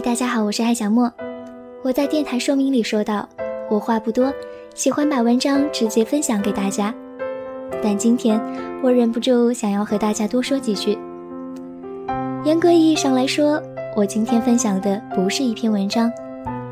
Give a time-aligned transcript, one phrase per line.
[0.00, 1.12] 大家好，我是艾小莫。
[1.82, 3.28] 我在电台说明里说到，
[3.68, 4.32] 我话不多，
[4.74, 6.94] 喜欢把文章直接分享给大家。
[7.82, 8.40] 但今天
[8.82, 10.96] 我忍不住想要和大家多说几句。
[12.44, 13.60] 严格意义上来说，
[13.96, 16.10] 我今天分享的不是一篇文章，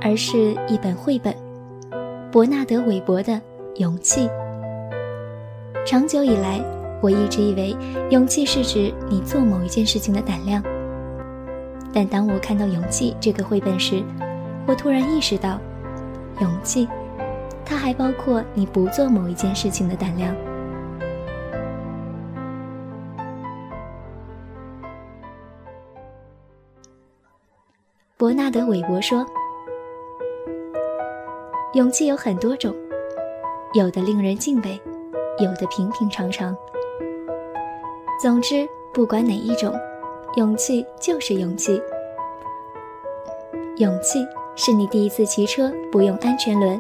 [0.00, 1.34] 而是一本绘本——
[2.30, 3.32] 伯纳德·韦伯的
[3.76, 4.28] 《勇气》。
[5.84, 6.60] 长久以来，
[7.02, 7.76] 我一直以为
[8.10, 10.62] 勇气是指你做某一件事情的胆量。
[11.96, 14.04] 但当我看到《勇气》这个绘本时，
[14.66, 15.58] 我突然意识到，
[16.42, 16.86] 勇气，
[17.64, 20.36] 它还包括你不做某一件事情的胆量。
[28.18, 29.24] 伯纳德·韦伯说
[31.72, 32.76] ：“勇气有很多种，
[33.72, 34.78] 有的令人敬畏，
[35.38, 36.54] 有的平平常常。
[38.20, 39.74] 总之，不管哪一种。”
[40.36, 41.80] 勇气就是勇气。
[43.78, 46.78] 勇气是你第一次骑车不用安全轮。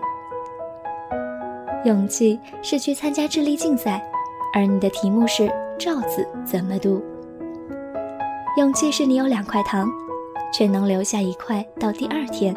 [1.86, 4.02] 勇气是去参加智力竞赛，
[4.52, 7.02] 而你的题目是“赵子怎么读”。
[8.58, 9.90] 勇气是你有两块糖，
[10.52, 12.54] 却能留下一块到第二天。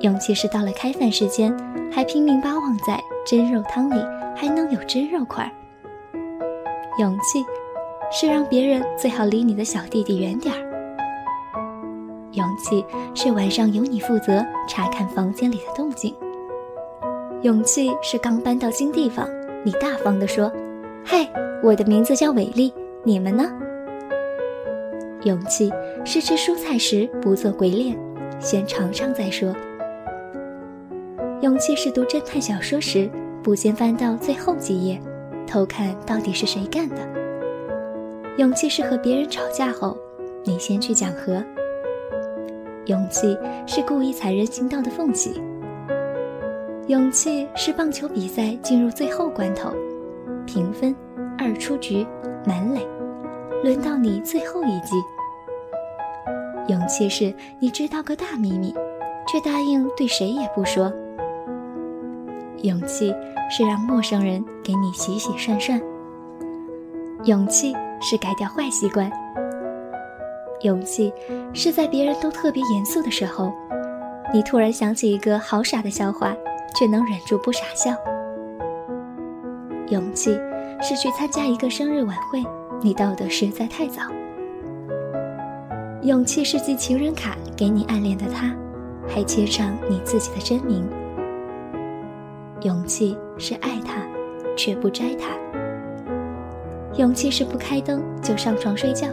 [0.00, 1.56] 勇气是到了开饭时间，
[1.90, 4.04] 还拼命巴望在蒸肉汤里
[4.36, 5.50] 还能有蒸肉块。
[6.98, 7.42] 勇气。
[8.12, 10.60] 是让别人最好离你的小弟弟远点儿。
[12.32, 16.14] 勇气是晚上由你负责查看房间里的动静。
[17.40, 19.28] 勇气是刚搬到新地方，
[19.64, 20.52] 你大方地说
[21.04, 21.28] ：“嗨，
[21.62, 23.50] 我的名字叫伟丽，你们呢？”
[25.24, 25.72] 勇气
[26.04, 27.98] 是吃蔬菜时不做鬼脸，
[28.38, 29.54] 先尝尝再说。
[31.40, 33.10] 勇气是读侦探小说时
[33.42, 35.00] 不先翻到最后几页，
[35.46, 37.21] 偷看到底是谁干的。
[38.38, 39.94] 勇气是和别人吵架后，
[40.42, 41.44] 你先去讲和。
[42.86, 45.40] 勇气是故意踩人行道的缝隙。
[46.86, 49.70] 勇气是棒球比赛进入最后关头，
[50.46, 50.96] 平分，
[51.38, 52.06] 二出局，
[52.46, 52.80] 满垒，
[53.62, 54.96] 轮到你最后一击。
[56.68, 58.74] 勇气是你知道个大秘密，
[59.28, 60.90] 却答应对谁也不说。
[62.62, 63.14] 勇气
[63.50, 65.78] 是让陌生人给你洗洗涮涮。
[67.24, 67.76] 勇气。
[68.02, 69.10] 是改掉坏习惯。
[70.62, 71.12] 勇气
[71.54, 73.52] 是在别人都特别严肃的时候，
[74.32, 76.36] 你突然想起一个好傻的笑话，
[76.76, 77.94] 却能忍住不傻笑。
[79.88, 80.38] 勇气
[80.80, 82.42] 是去参加一个生日晚会，
[82.80, 84.02] 你到的实在太早。
[86.02, 88.54] 勇气是寄情人卡给你暗恋的他，
[89.08, 90.88] 还签上你自己的真名。
[92.62, 94.02] 勇气是爱他，
[94.56, 95.28] 却不摘他。
[96.96, 99.08] 勇气是不开灯就上床睡觉。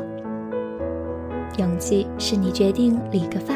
[1.58, 3.56] 勇气是你决定理个发。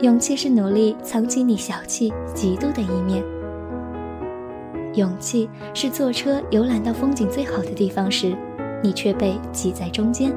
[0.00, 3.22] 勇气是努力藏起你小气、嫉妒的一面。
[4.94, 8.36] 勇气是坐车游览到风景最好的地方时，
[8.82, 10.30] 你却被挤在中间。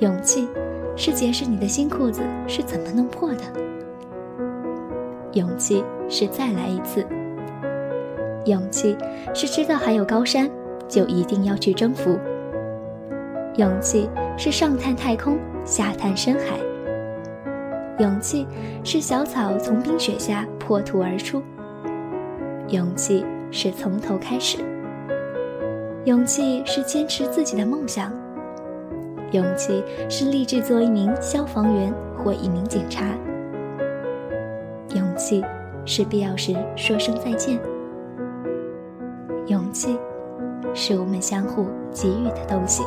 [0.00, 0.48] 勇气
[0.96, 3.42] 是解释你的新裤子是怎么弄破的。
[5.34, 7.06] 勇气是再来一次。
[8.50, 8.96] 勇气
[9.32, 10.50] 是知道还有高山，
[10.88, 12.18] 就一定要去征服。
[13.54, 16.58] 勇气是上探太空，下探深海。
[18.00, 18.48] 勇气
[18.82, 21.40] 是小草从冰雪下破土而出。
[22.68, 24.58] 勇气是从头开始。
[26.04, 28.12] 勇气是坚持自己的梦想。
[29.30, 33.04] 勇气是立志做一名消防员或一名警察。
[34.96, 35.44] 勇气
[35.84, 37.60] 是必要时说声再见。
[39.72, 39.98] 气，
[40.74, 42.82] 是我们相互给予的东西。